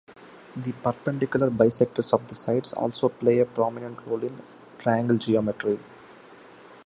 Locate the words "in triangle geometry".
4.23-5.77